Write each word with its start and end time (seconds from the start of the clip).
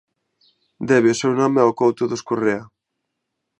Debe 0.89 1.09
o 1.13 1.19
seu 1.21 1.31
nome 1.41 1.59
ao 1.61 1.75
couto 1.81 2.03
dos 2.11 2.25
Correa. 2.29 2.63